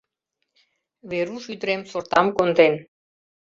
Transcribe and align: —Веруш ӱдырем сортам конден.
—Веруш 1.09 1.45
ӱдырем 1.53 1.81
сортам 1.91 2.27
конден. 2.35 2.73